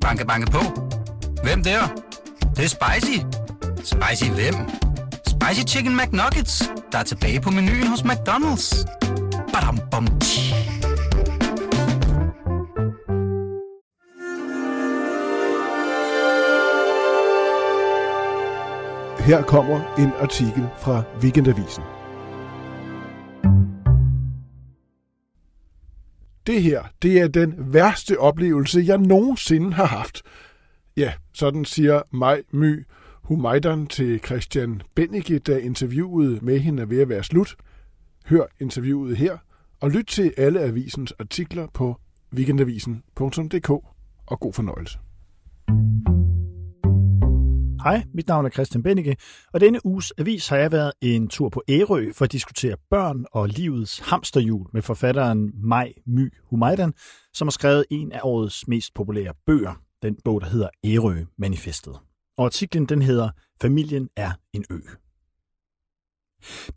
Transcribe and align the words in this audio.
Banke, 0.00 0.26
banke 0.26 0.50
på. 0.50 0.58
Hvem 1.42 1.62
der? 1.62 1.80
Det, 2.40 2.56
det 2.56 2.64
er 2.64 2.68
spicy. 2.68 3.18
Spicy 3.84 4.30
hvem? 4.30 4.54
Spicy 5.26 5.74
Chicken 5.74 5.96
McNuggets, 5.96 6.70
der 6.92 6.98
er 6.98 7.02
tilbage 7.02 7.40
på 7.40 7.50
menuen 7.50 7.86
hos 7.86 8.00
McDonald's. 8.00 8.84
Badum, 9.52 9.78
bom, 9.90 10.06
tji. 10.20 10.54
Her 19.18 19.42
kommer 19.42 19.94
en 19.98 20.12
artikel 20.20 20.68
fra 20.78 21.02
Weekendavisen. 21.20 21.82
Det 26.46 26.62
her, 26.62 26.84
det 27.02 27.20
er 27.20 27.28
den 27.28 27.54
værste 27.74 28.20
oplevelse, 28.20 28.82
jeg 28.86 28.98
nogensinde 28.98 29.72
har 29.72 29.86
haft. 29.86 30.22
Ja, 30.96 31.12
sådan 31.32 31.64
siger 31.64 32.02
Maj 32.10 32.42
My 32.52 32.86
Humaidan 33.22 33.86
til 33.86 34.20
Christian 34.26 34.82
Bennike, 34.94 35.38
da 35.38 35.58
interviewet 35.58 36.42
med 36.42 36.58
hende 36.58 36.82
er 36.82 36.86
ved 36.86 37.00
at 37.00 37.08
være 37.08 37.24
slut. 37.24 37.56
Hør 38.26 38.44
interviewet 38.60 39.16
her, 39.16 39.38
og 39.80 39.90
lyt 39.90 40.06
til 40.06 40.34
alle 40.36 40.60
avisens 40.60 41.12
artikler 41.18 41.66
på 41.74 42.00
weekendavisen.dk, 42.34 43.70
og 44.26 44.40
god 44.40 44.52
fornøjelse. 44.52 44.98
Hej, 47.82 48.04
mit 48.14 48.28
navn 48.28 48.46
er 48.46 48.50
Christian 48.50 48.82
Bennike, 48.82 49.16
og 49.52 49.60
denne 49.60 49.86
uges 49.86 50.12
avis 50.18 50.48
har 50.48 50.56
jeg 50.56 50.72
været 50.72 50.92
en 51.00 51.28
tur 51.28 51.48
på 51.48 51.62
Ærø 51.68 52.12
for 52.12 52.24
at 52.24 52.32
diskutere 52.32 52.76
børn 52.90 53.24
og 53.32 53.48
livets 53.48 53.98
hamsterhjul 53.98 54.66
med 54.72 54.82
forfatteren 54.82 55.50
Maj 55.54 55.92
My 56.06 56.34
Humaydan, 56.44 56.94
som 57.34 57.46
har 57.48 57.50
skrevet 57.50 57.84
en 57.90 58.12
af 58.12 58.20
årets 58.22 58.68
mest 58.68 58.94
populære 58.94 59.34
bøger, 59.46 59.74
den 60.02 60.16
bog, 60.24 60.40
der 60.40 60.46
hedder 60.46 60.68
Ærø 60.84 61.24
Manifestet. 61.38 61.94
Og 62.38 62.44
artiklen 62.44 62.86
den 62.86 63.02
hedder 63.02 63.30
Familien 63.62 64.08
er 64.16 64.32
en 64.52 64.64
ø. 64.70 64.78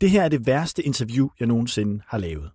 Det 0.00 0.10
her 0.10 0.22
er 0.22 0.28
det 0.28 0.46
værste 0.46 0.82
interview, 0.82 1.28
jeg 1.40 1.48
nogensinde 1.48 2.02
har 2.06 2.18
lavet. 2.18 2.50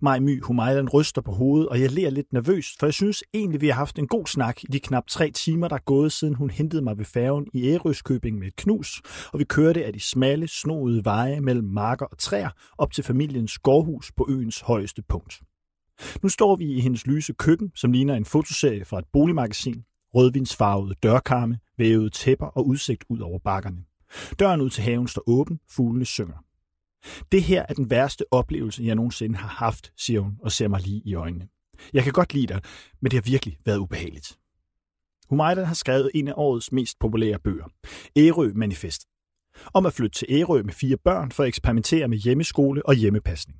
Maj 0.00 0.18
My 0.18 0.42
Humaydan 0.42 0.88
ryster 0.88 1.22
på 1.22 1.32
hovedet, 1.32 1.68
og 1.68 1.80
jeg 1.80 1.90
ler 1.90 2.10
lidt 2.10 2.32
nervøst, 2.32 2.78
for 2.78 2.86
jeg 2.86 2.94
synes 2.94 3.24
egentlig, 3.34 3.60
vi 3.60 3.68
har 3.68 3.74
haft 3.74 3.98
en 3.98 4.06
god 4.06 4.26
snak 4.26 4.64
i 4.64 4.66
de 4.72 4.80
knap 4.80 5.06
tre 5.06 5.30
timer, 5.30 5.68
der 5.68 5.76
er 5.76 5.84
gået, 5.86 6.12
siden 6.12 6.34
hun 6.34 6.50
hentede 6.50 6.82
mig 6.82 6.98
ved 6.98 7.04
færgen 7.04 7.46
i 7.54 7.68
Ærøskøbing 7.68 8.38
med 8.38 8.46
et 8.46 8.56
knus, 8.56 9.02
og 9.32 9.38
vi 9.38 9.44
kørte 9.44 9.84
af 9.84 9.92
de 9.92 10.00
smalle, 10.00 10.48
snoede 10.48 11.04
veje 11.04 11.40
mellem 11.40 11.68
marker 11.68 12.06
og 12.06 12.18
træer 12.18 12.50
op 12.78 12.92
til 12.92 13.04
familiens 13.04 13.58
gårdhus 13.58 14.12
på 14.16 14.26
øens 14.30 14.60
højeste 14.60 15.02
punkt. 15.08 15.40
Nu 16.22 16.28
står 16.28 16.56
vi 16.56 16.64
i 16.64 16.80
hendes 16.80 17.06
lyse 17.06 17.32
køkken, 17.32 17.70
som 17.74 17.92
ligner 17.92 18.14
en 18.14 18.24
fotoserie 18.24 18.84
fra 18.84 18.98
et 18.98 19.04
boligmagasin, 19.12 19.84
rødvinsfarvede 20.14 20.94
dørkarme, 21.02 21.58
vævede 21.78 22.10
tæpper 22.10 22.46
og 22.46 22.66
udsigt 22.66 23.04
ud 23.08 23.18
over 23.18 23.38
bakkerne. 23.44 23.84
Døren 24.38 24.60
ud 24.60 24.70
til 24.70 24.82
haven 24.82 25.08
står 25.08 25.22
åben, 25.26 25.58
fuglene 25.70 26.04
synger. 26.04 26.44
Det 27.32 27.42
her 27.42 27.66
er 27.68 27.74
den 27.74 27.90
værste 27.90 28.24
oplevelse, 28.30 28.84
jeg 28.84 28.94
nogensinde 28.94 29.36
har 29.36 29.48
haft, 29.48 29.92
siger 29.96 30.20
hun 30.20 30.36
og 30.42 30.52
ser 30.52 30.68
mig 30.68 30.80
lige 30.80 31.02
i 31.04 31.14
øjnene. 31.14 31.48
Jeg 31.92 32.04
kan 32.04 32.12
godt 32.12 32.34
lide 32.34 32.46
dig, 32.46 32.60
men 33.00 33.10
det 33.10 33.16
har 33.16 33.30
virkelig 33.30 33.58
været 33.64 33.78
ubehageligt. 33.78 34.38
Humaydan 35.28 35.64
har 35.64 35.74
skrevet 35.74 36.10
en 36.14 36.28
af 36.28 36.32
årets 36.36 36.72
mest 36.72 36.98
populære 36.98 37.38
bøger, 37.38 37.64
Ærø 38.16 38.52
Manifest, 38.54 39.06
om 39.74 39.86
at 39.86 39.92
flytte 39.92 40.18
til 40.18 40.26
Ærø 40.30 40.62
med 40.62 40.72
fire 40.72 40.96
børn 40.96 41.32
for 41.32 41.42
at 41.42 41.48
eksperimentere 41.48 42.08
med 42.08 42.18
hjemmeskole 42.18 42.86
og 42.86 42.94
hjemmepasning. 42.94 43.58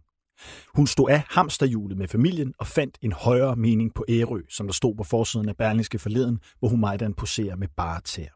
Hun 0.74 0.86
stod 0.86 1.10
af 1.10 1.22
hamsterhjulet 1.28 1.98
med 1.98 2.08
familien 2.08 2.54
og 2.58 2.66
fandt 2.66 2.98
en 3.02 3.12
højere 3.12 3.56
mening 3.56 3.94
på 3.94 4.04
Ærø, 4.08 4.40
som 4.48 4.66
der 4.66 4.72
stod 4.72 4.96
på 4.96 5.04
forsiden 5.04 5.48
af 5.48 5.56
Berlingske 5.56 5.98
forleden, 5.98 6.38
hvor 6.58 6.68
Humaydan 6.68 7.14
poserer 7.14 7.56
med 7.56 7.68
bare 7.76 8.00
tæer. 8.00 8.32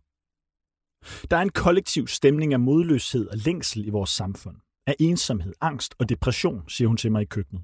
Der 1.31 1.37
er 1.37 1.43
en 1.43 1.49
kollektiv 1.49 2.07
stemning 2.07 2.53
af 2.53 2.61
modløshed 2.61 3.29
og 3.29 3.37
længsel 3.37 3.87
i 3.87 3.91
vores 3.91 4.11
samfund 4.11 4.57
af 4.87 4.97
ensomhed, 5.01 5.53
angst 5.61 5.95
og 5.99 6.09
depression, 6.09 6.69
siger 6.69 6.89
hun 6.89 6.97
til 6.97 7.13
mig 7.13 7.23
i 7.23 7.25
køkkenet. 7.25 7.63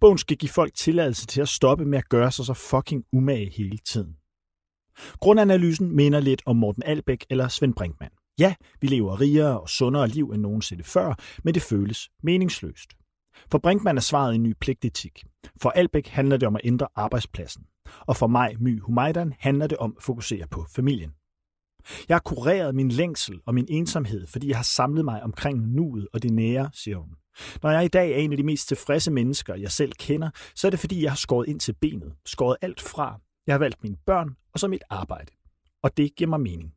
Bogen 0.00 0.18
skal 0.18 0.36
give 0.36 0.50
folk 0.50 0.74
tilladelse 0.74 1.26
til 1.26 1.40
at 1.40 1.48
stoppe 1.48 1.84
med 1.84 1.98
at 1.98 2.08
gøre 2.08 2.32
sig 2.32 2.44
så 2.44 2.54
fucking 2.54 3.04
umage 3.12 3.50
hele 3.56 3.78
tiden. 3.78 4.16
Grundanalysen 5.20 5.96
minder 5.96 6.20
lidt 6.20 6.42
om 6.46 6.56
Morten 6.56 6.82
Albæk 6.86 7.26
eller 7.30 7.48
Svend 7.48 7.74
Brinkmann. 7.74 8.14
Ja, 8.38 8.54
vi 8.80 8.86
lever 8.86 9.20
rigere 9.20 9.60
og 9.60 9.68
sundere 9.68 10.08
liv 10.08 10.30
end 10.30 10.42
nogensinde 10.42 10.84
før, 10.84 11.14
men 11.44 11.54
det 11.54 11.62
føles 11.62 12.10
meningsløst. 12.22 12.92
For 13.50 13.58
Brinkmann 13.58 13.98
er 13.98 14.02
svaret 14.02 14.34
en 14.34 14.42
ny 14.42 14.54
pligtetik. 14.60 15.24
For 15.62 15.70
Albæk 15.70 16.06
handler 16.06 16.36
det 16.36 16.46
om 16.46 16.56
at 16.56 16.62
ændre 16.64 16.88
arbejdspladsen. 16.94 17.64
Og 18.00 18.16
for 18.16 18.26
mig, 18.26 18.56
My 18.60 18.80
Humaydan, 18.80 19.34
handler 19.38 19.66
det 19.66 19.78
om 19.78 19.94
at 19.96 20.02
fokusere 20.02 20.46
på 20.50 20.66
familien. 20.74 21.10
Jeg 22.08 22.14
har 22.14 22.22
kureret 22.24 22.74
min 22.74 22.88
længsel 22.88 23.40
og 23.46 23.54
min 23.54 23.66
ensomhed, 23.68 24.26
fordi 24.26 24.48
jeg 24.48 24.56
har 24.56 24.64
samlet 24.64 25.04
mig 25.04 25.22
omkring 25.22 25.66
nuet 25.66 26.08
og 26.12 26.22
det 26.22 26.32
nære, 26.32 26.70
siger 26.72 26.96
hun. 26.96 27.10
Når 27.62 27.70
jeg 27.70 27.84
i 27.84 27.88
dag 27.88 28.12
er 28.12 28.16
en 28.16 28.32
af 28.32 28.36
de 28.36 28.42
mest 28.42 28.68
tilfredse 28.68 29.10
mennesker, 29.10 29.54
jeg 29.54 29.70
selv 29.70 29.92
kender, 29.98 30.30
så 30.54 30.66
er 30.66 30.70
det 30.70 30.80
fordi, 30.80 31.02
jeg 31.02 31.10
har 31.10 31.16
skåret 31.16 31.48
ind 31.48 31.60
til 31.60 31.74
benet, 31.80 32.12
skåret 32.26 32.56
alt 32.62 32.80
fra. 32.80 33.20
Jeg 33.46 33.54
har 33.54 33.58
valgt 33.58 33.82
mine 33.82 33.96
børn 34.06 34.36
og 34.52 34.60
så 34.60 34.68
mit 34.68 34.82
arbejde. 34.90 35.32
Og 35.82 35.96
det 35.96 36.14
giver 36.16 36.28
mig 36.28 36.40
mening. 36.40 36.74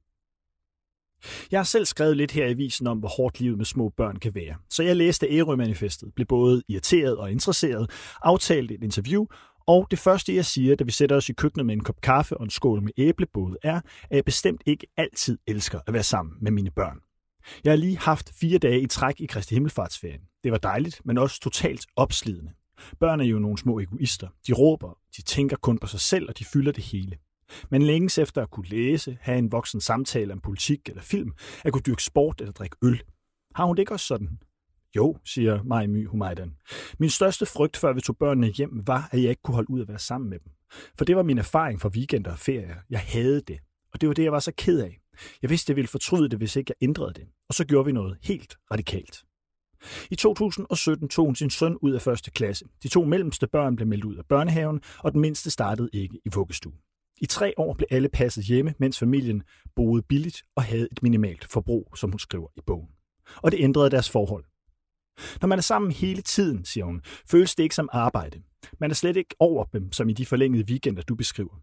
Jeg 1.51 1.59
har 1.59 1.63
selv 1.63 1.85
skrevet 1.85 2.17
lidt 2.17 2.31
her 2.31 2.45
i 2.45 2.49
avisen 2.49 2.87
om, 2.87 2.99
hvor 2.99 3.09
hårdt 3.09 3.39
livet 3.39 3.57
med 3.57 3.65
små 3.65 3.89
børn 3.89 4.15
kan 4.15 4.35
være. 4.35 4.55
Så 4.69 4.83
jeg 4.83 4.95
læste 4.95 5.27
Ærø-manifestet, 5.27 6.13
blev 6.15 6.27
både 6.27 6.63
irriteret 6.67 7.17
og 7.17 7.31
interesseret, 7.31 7.91
aftalte 8.21 8.73
et 8.73 8.83
interview 8.83 9.25
og 9.71 9.87
det 9.91 9.99
første, 9.99 10.35
jeg 10.35 10.45
siger, 10.45 10.75
da 10.75 10.83
vi 10.83 10.91
sætter 10.91 11.15
os 11.15 11.29
i 11.29 11.33
køkkenet 11.33 11.65
med 11.65 11.75
en 11.75 11.83
kop 11.83 12.01
kaffe 12.01 12.37
og 12.37 12.43
en 12.43 12.49
skål 12.49 12.81
med 12.81 12.91
æblebåde, 12.97 13.57
er, 13.63 13.81
at 14.09 14.15
jeg 14.15 14.25
bestemt 14.25 14.61
ikke 14.65 14.87
altid 14.97 15.37
elsker 15.47 15.79
at 15.87 15.93
være 15.93 16.03
sammen 16.03 16.33
med 16.41 16.51
mine 16.51 16.71
børn. 16.71 16.99
Jeg 17.63 17.71
har 17.71 17.77
lige 17.77 17.97
haft 17.97 18.31
fire 18.39 18.57
dage 18.57 18.81
i 18.81 18.87
træk 18.87 19.15
i 19.19 19.25
Kristi 19.25 19.55
Himmelfartsferien. 19.55 20.21
Det 20.43 20.51
var 20.51 20.57
dejligt, 20.57 21.01
men 21.05 21.17
også 21.17 21.39
totalt 21.39 21.85
opslidende. 21.95 22.51
Børn 22.99 23.19
er 23.19 23.25
jo 23.25 23.39
nogle 23.39 23.57
små 23.57 23.79
egoister. 23.79 24.27
De 24.47 24.53
råber, 24.53 24.97
de 25.17 25.21
tænker 25.21 25.57
kun 25.57 25.77
på 25.77 25.87
sig 25.87 25.99
selv, 25.99 26.29
og 26.29 26.39
de 26.39 26.45
fylder 26.45 26.71
det 26.71 26.83
hele. 26.83 27.17
Men 27.69 27.81
længes 27.81 28.17
efter 28.17 28.41
at 28.41 28.51
kunne 28.51 28.67
læse, 28.67 29.17
have 29.21 29.37
en 29.37 29.51
voksen 29.51 29.81
samtale 29.81 30.33
om 30.33 30.39
politik 30.39 30.89
eller 30.89 31.01
film, 31.01 31.31
at 31.65 31.73
kunne 31.73 31.81
dyrke 31.81 32.03
sport 32.03 32.41
eller 32.41 32.53
drikke 32.53 32.77
øl. 32.83 33.01
Har 33.55 33.65
hun 33.65 33.75
det 33.75 33.81
ikke 33.81 33.93
også 33.93 34.05
sådan? 34.05 34.39
Jo, 34.95 35.17
siger 35.25 35.63
Maj 35.63 35.87
My 35.87 36.07
Humaydan. 36.07 36.55
Min 36.99 37.09
største 37.09 37.45
frygt, 37.45 37.77
før 37.77 37.93
vi 37.93 38.01
tog 38.01 38.17
børnene 38.17 38.47
hjem, 38.47 38.87
var, 38.87 39.09
at 39.11 39.21
jeg 39.21 39.29
ikke 39.29 39.41
kunne 39.41 39.55
holde 39.55 39.69
ud 39.69 39.81
at 39.81 39.87
være 39.87 39.99
sammen 39.99 40.29
med 40.29 40.39
dem. 40.39 40.51
For 40.97 41.05
det 41.05 41.15
var 41.15 41.23
min 41.23 41.37
erfaring 41.37 41.81
fra 41.81 41.89
weekender 41.89 42.31
og 42.31 42.39
ferier. 42.39 42.75
Jeg 42.89 42.99
havde 42.99 43.41
det. 43.41 43.59
Og 43.93 44.01
det 44.01 44.09
var 44.09 44.13
det, 44.13 44.23
jeg 44.23 44.31
var 44.31 44.39
så 44.39 44.51
ked 44.57 44.79
af. 44.79 44.99
Jeg 45.41 45.49
vidste, 45.49 45.71
jeg 45.71 45.75
ville 45.75 45.87
fortryde 45.87 46.29
det, 46.29 46.39
hvis 46.39 46.55
ikke 46.55 46.73
jeg 46.79 46.87
ændrede 46.87 47.13
det. 47.13 47.23
Og 47.49 47.53
så 47.53 47.65
gjorde 47.65 47.85
vi 47.85 47.91
noget 47.91 48.17
helt 48.21 48.57
radikalt. 48.71 49.23
I 50.11 50.15
2017 50.15 51.09
tog 51.09 51.25
hun 51.25 51.35
sin 51.35 51.49
søn 51.49 51.77
ud 51.81 51.91
af 51.91 52.01
første 52.01 52.31
klasse. 52.31 52.65
De 52.83 52.87
to 52.87 53.05
mellemste 53.05 53.47
børn 53.47 53.75
blev 53.75 53.87
meldt 53.87 54.05
ud 54.05 54.15
af 54.15 54.25
børnehaven, 54.25 54.81
og 54.99 55.11
den 55.11 55.21
mindste 55.21 55.51
startede 55.51 55.89
ikke 55.93 56.19
i 56.25 56.29
vuggestue. 56.35 56.73
I 57.21 57.25
tre 57.25 57.53
år 57.57 57.73
blev 57.73 57.87
alle 57.91 58.09
passet 58.09 58.45
hjemme, 58.45 58.73
mens 58.79 58.99
familien 58.99 59.43
boede 59.75 60.03
billigt 60.03 60.43
og 60.55 60.63
havde 60.63 60.87
et 60.91 61.03
minimalt 61.03 61.47
forbrug, 61.51 61.93
som 61.97 62.09
hun 62.09 62.19
skriver 62.19 62.47
i 62.57 62.61
bogen. 62.67 62.89
Og 63.35 63.51
det 63.51 63.59
ændrede 63.59 63.89
deres 63.89 64.09
forhold. 64.09 64.43
Når 65.41 65.47
man 65.47 65.57
er 65.57 65.63
sammen 65.63 65.91
hele 65.91 66.21
tiden, 66.21 66.65
siger 66.65 66.85
hun, 66.85 67.01
føles 67.31 67.55
det 67.55 67.63
ikke 67.63 67.75
som 67.75 67.89
arbejde. 67.91 68.41
Man 68.79 68.91
er 68.91 68.95
slet 68.95 69.17
ikke 69.17 69.35
over 69.39 69.65
dem, 69.65 69.91
som 69.91 70.09
i 70.09 70.13
de 70.13 70.25
forlængede 70.25 70.65
weekender, 70.69 71.01
du 71.01 71.15
beskriver. 71.15 71.61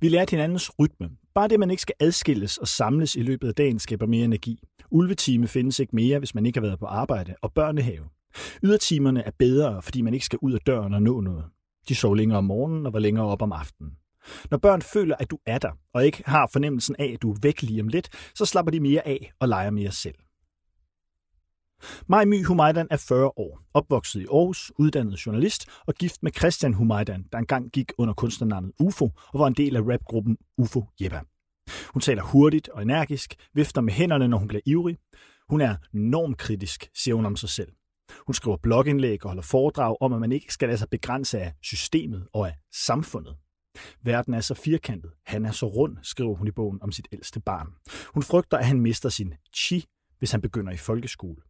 Vi 0.00 0.08
lærte 0.08 0.30
hinandens 0.30 0.70
rytme. 0.78 1.10
Bare 1.34 1.48
det, 1.48 1.60
man 1.60 1.70
ikke 1.70 1.82
skal 1.82 1.94
adskilles 2.00 2.56
og 2.56 2.68
samles 2.68 3.16
i 3.16 3.22
løbet 3.22 3.48
af 3.48 3.54
dagen, 3.54 3.78
skaber 3.78 4.06
mere 4.06 4.24
energi. 4.24 4.60
Ulvetime 4.90 5.48
findes 5.48 5.78
ikke 5.78 5.96
mere, 5.96 6.18
hvis 6.18 6.34
man 6.34 6.46
ikke 6.46 6.58
har 6.60 6.66
været 6.66 6.78
på 6.78 6.86
arbejde, 6.86 7.34
og 7.42 7.52
børnehave. 7.52 8.04
Ydertimerne 8.62 9.22
er 9.22 9.30
bedre, 9.38 9.82
fordi 9.82 10.02
man 10.02 10.14
ikke 10.14 10.26
skal 10.26 10.38
ud 10.42 10.52
af 10.52 10.60
døren 10.60 10.94
og 10.94 11.02
nå 11.02 11.20
noget. 11.20 11.44
De 11.88 11.94
sov 11.94 12.16
længere 12.16 12.38
om 12.38 12.44
morgenen 12.44 12.86
og 12.86 12.92
var 12.92 12.98
længere 12.98 13.26
op 13.26 13.42
om 13.42 13.52
aftenen. 13.52 13.92
Når 14.50 14.58
børn 14.58 14.82
føler, 14.82 15.16
at 15.18 15.30
du 15.30 15.38
er 15.46 15.58
der, 15.58 15.70
og 15.92 16.06
ikke 16.06 16.22
har 16.26 16.48
fornemmelsen 16.52 16.96
af, 16.98 17.10
at 17.14 17.22
du 17.22 17.32
er 17.32 17.36
væk 17.42 17.62
lige 17.62 17.80
om 17.80 17.88
lidt, 17.88 18.08
så 18.34 18.44
slapper 18.44 18.70
de 18.70 18.80
mere 18.80 19.06
af 19.06 19.32
og 19.40 19.48
leger 19.48 19.70
mere 19.70 19.92
selv. 19.92 20.14
Maj 22.06 22.24
My 22.24 22.44
Humaydan 22.44 22.86
er 22.90 22.96
40 22.96 23.30
år, 23.36 23.60
opvokset 23.74 24.20
i 24.20 24.26
Aarhus, 24.32 24.72
uddannet 24.78 25.26
journalist 25.26 25.66
og 25.86 25.94
gift 25.94 26.22
med 26.22 26.32
Christian 26.38 26.74
Humaydan, 26.74 27.24
der 27.32 27.38
engang 27.38 27.70
gik 27.70 27.92
under 27.98 28.14
kunstnernavnet 28.14 28.72
UFO 28.80 29.10
og 29.32 29.40
var 29.40 29.46
en 29.46 29.54
del 29.54 29.76
af 29.76 29.80
rapgruppen 29.80 30.36
UFO 30.58 30.84
Jeppa. 31.00 31.20
Hun 31.92 32.00
taler 32.00 32.22
hurtigt 32.22 32.68
og 32.68 32.82
energisk, 32.82 33.34
vifter 33.54 33.80
med 33.80 33.92
hænderne, 33.92 34.28
når 34.28 34.38
hun 34.38 34.48
bliver 34.48 34.62
ivrig. 34.66 34.96
Hun 35.48 35.60
er 35.60 35.76
normkritisk, 35.92 36.90
siger 36.94 37.14
hun 37.14 37.26
om 37.26 37.36
sig 37.36 37.48
selv. 37.48 37.72
Hun 38.26 38.34
skriver 38.34 38.56
blogindlæg 38.56 39.24
og 39.24 39.30
holder 39.30 39.42
foredrag 39.42 39.96
om, 40.00 40.12
at 40.12 40.20
man 40.20 40.32
ikke 40.32 40.52
skal 40.52 40.68
lade 40.68 40.78
sig 40.78 40.88
begrænse 40.90 41.40
af 41.40 41.52
systemet 41.62 42.26
og 42.32 42.48
af 42.48 42.54
samfundet. 42.74 43.36
Verden 44.02 44.34
er 44.34 44.40
så 44.40 44.54
firkantet, 44.54 45.10
han 45.26 45.44
er 45.44 45.52
så 45.52 45.66
rund, 45.66 45.96
skriver 46.02 46.34
hun 46.34 46.48
i 46.48 46.50
bogen 46.50 46.82
om 46.82 46.92
sit 46.92 47.08
ældste 47.12 47.40
barn. 47.40 47.68
Hun 48.14 48.22
frygter, 48.22 48.58
at 48.58 48.66
han 48.66 48.80
mister 48.80 49.08
sin 49.08 49.34
chi, 49.54 49.84
hvis 50.18 50.32
han 50.32 50.40
begynder 50.40 50.72
i 50.72 50.76
folkeskole. 50.76 51.42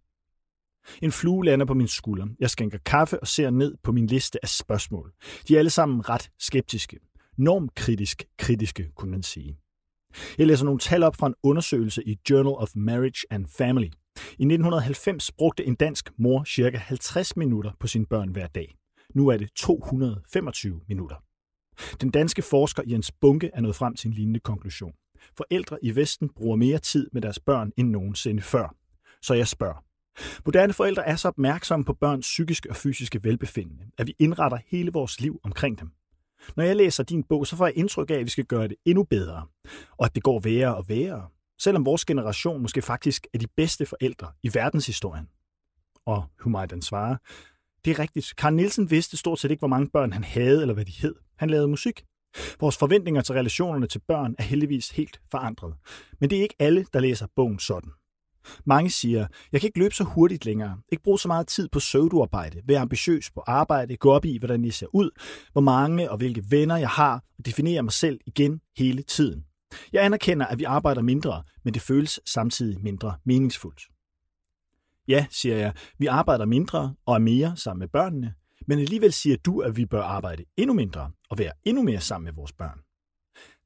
En 1.03 1.13
flue 1.13 1.45
lander 1.45 1.67
på 1.67 1.75
min 1.75 1.89
skulder. 1.89 2.27
Jeg 2.41 2.51
skænker 2.51 2.79
kaffe 2.85 3.21
og 3.21 3.27
ser 3.27 3.51
ned 3.51 3.75
på 3.83 3.93
min 3.93 4.07
liste 4.07 4.39
af 4.43 4.49
spørgsmål. 4.49 5.13
De 5.49 5.55
er 5.55 5.59
alle 5.59 5.71
sammen 5.71 6.09
ret 6.09 6.31
skeptiske. 6.39 6.99
normkritisk 7.37 8.25
kritiske, 8.39 8.91
kunne 8.95 9.11
man 9.11 9.23
sige. 9.23 9.57
Jeg 10.39 10.47
læser 10.47 10.65
nogle 10.65 10.81
tal 10.81 11.03
op 11.03 11.17
fra 11.17 11.27
en 11.27 11.35
undersøgelse 11.43 12.03
i 12.09 12.19
Journal 12.31 12.55
of 12.55 12.69
Marriage 12.75 13.27
and 13.31 13.47
Family. 13.47 13.91
I 14.17 14.45
1990 14.45 15.33
brugte 15.33 15.65
en 15.65 15.75
dansk 15.75 16.11
mor 16.19 16.45
ca. 16.45 16.79
50 16.79 17.37
minutter 17.37 17.71
på 17.81 17.87
sine 17.87 18.07
børn 18.07 18.29
hver 18.29 18.47
dag. 18.47 18.77
Nu 19.15 19.29
er 19.29 19.37
det 19.37 19.51
225 19.57 20.81
minutter. 20.89 21.17
Den 22.01 22.11
danske 22.11 22.43
forsker 22.43 22.83
Jens 22.87 23.13
Bunke 23.13 23.51
er 23.55 23.61
nået 23.61 23.77
frem 23.77 23.95
til 23.95 24.09
en 24.09 24.15
lignende 24.15 24.41
konklusion. 24.41 24.93
Forældre 25.37 25.79
i 25.83 25.97
Vesten 25.97 26.29
bruger 26.37 26.57
mere 26.57 26.79
tid 26.79 27.09
med 27.13 27.23
deres 27.23 27.39
børn 27.39 27.73
end 27.77 27.91
nogensinde 27.91 28.43
før. 28.43 28.75
Så 29.23 29.35
jeg 29.35 29.49
spørger. 29.49 29.86
Moderne 30.45 30.73
forældre 30.73 31.07
er 31.07 31.17
så 31.17 31.29
opmærksomme 31.29 31.85
på 31.85 31.93
børns 31.93 32.27
psykiske 32.27 32.71
og 32.71 32.77
fysiske 32.77 33.25
velbefindende, 33.25 33.85
at 33.99 34.07
vi 34.07 34.15
indretter 34.19 34.59
hele 34.67 34.93
vores 34.93 35.21
liv 35.21 35.41
omkring 35.45 35.81
dem. 35.81 35.91
Når 36.57 36.65
jeg 36.65 36.77
læser 36.77 37.05
din 37.05 37.23
bog, 37.23 37.47
så 37.47 37.57
får 37.57 37.67
jeg 37.67 37.77
indtryk 37.77 38.11
af, 38.11 38.15
at 38.15 38.25
vi 38.25 38.31
skal 38.31 38.45
gøre 38.45 38.69
det 38.69 38.77
endnu 38.85 39.05
bedre, 39.05 39.47
og 39.97 40.05
at 40.05 40.15
det 40.15 40.23
går 40.23 40.41
værre 40.41 40.77
og 40.77 40.89
værre, 40.89 41.29
selvom 41.59 41.87
vores 41.87 42.05
generation 42.05 42.63
måske 42.63 42.83
faktisk 42.83 43.27
er 43.35 43.39
de 43.39 43.47
bedste 43.57 43.87
forældre 43.87 44.33
i 44.43 44.51
verdenshistorien. 44.55 45.29
Og 46.07 46.25
Humaydan 46.41 46.83
svarer, 46.83 47.17
det 47.85 47.91
er 47.91 47.99
rigtigt. 47.99 48.37
Karl 48.37 48.55
Nielsen 48.55 48.91
vidste 48.91 49.17
stort 49.17 49.39
set 49.39 49.51
ikke, 49.51 49.61
hvor 49.61 49.69
mange 49.69 49.91
børn 49.93 50.13
han 50.13 50.25
havde 50.25 50.61
eller 50.61 50.75
hvad 50.75 50.85
de 50.85 50.93
hed. 50.93 51.15
Han 51.37 51.51
lavede 51.51 51.69
musik. 51.69 52.05
Vores 52.61 52.77
forventninger 52.77 53.21
til 53.21 53.35
relationerne 53.35 53.87
til 53.87 53.99
børn 53.99 54.35
er 54.39 54.43
heldigvis 54.43 54.91
helt 54.91 55.21
forandret. 55.31 55.75
Men 56.21 56.31
det 56.31 56.39
er 56.39 56.43
ikke 56.43 56.55
alle, 56.59 56.87
der 56.93 57.01
læser 57.01 57.27
bogen 57.37 57.59
sådan. 57.59 57.91
Mange 58.65 58.91
siger, 58.91 59.27
jeg 59.53 59.61
kan 59.61 59.69
ikke 59.69 59.79
løbe 59.79 59.95
så 59.95 60.05
hurtigt 60.05 60.45
længere, 60.45 60.79
ikke 60.93 61.05
bruge 61.05 61.19
så 61.19 61.29
meget 61.29 61.47
tid 61.47 61.69
på 61.69 61.81
søvduarbejde, 61.81 62.63
være 62.67 62.81
ambitiøs 62.81 63.31
på 63.31 63.43
arbejde, 63.47 63.97
gå 63.97 64.13
op 64.13 64.25
i, 64.25 64.39
hvordan 64.39 64.65
jeg 64.65 64.73
ser 64.73 64.87
ud, 64.95 65.11
hvor 65.53 65.61
mange 65.61 66.11
og 66.11 66.17
hvilke 66.17 66.45
venner 66.51 66.77
jeg 66.77 66.89
har, 66.89 67.15
og 67.39 67.47
definere 67.47 67.83
mig 67.83 67.93
selv 67.93 68.21
igen 68.27 68.61
hele 68.77 69.03
tiden. 69.03 69.45
Jeg 69.93 70.05
anerkender, 70.05 70.47
at 70.47 70.59
vi 70.59 70.65
arbejder 70.65 71.03
mindre, 71.03 71.43
men 71.65 71.75
det 71.75 71.83
føles 71.83 72.21
samtidig 72.27 72.83
mindre 72.83 73.17
meningsfuldt. 73.25 73.83
Ja, 75.09 75.27
siger 75.31 75.57
jeg, 75.57 75.73
vi 75.99 76.07
arbejder 76.07 76.47
mindre 76.47 76.95
og 77.07 77.15
er 77.15 77.19
mere 77.19 77.57
sammen 77.57 77.79
med 77.79 77.89
børnene, 77.89 78.35
men 78.67 78.79
alligevel 78.79 79.13
siger 79.13 79.37
du, 79.37 79.61
at 79.61 79.77
vi 79.77 79.87
bør 79.87 80.03
arbejde 80.03 80.45
endnu 80.57 80.75
mindre 80.75 81.11
og 81.31 81.39
være 81.39 81.53
endnu 81.65 81.83
mere 81.83 82.01
sammen 82.01 82.25
med 82.25 82.33
vores 82.33 82.53
børn. 82.53 82.86